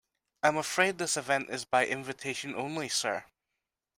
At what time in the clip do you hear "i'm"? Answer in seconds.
0.41-0.57